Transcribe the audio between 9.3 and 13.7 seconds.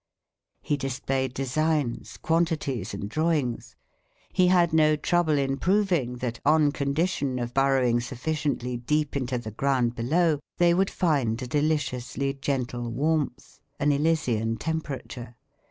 the ground below, they would find a deliciously gentle warmth,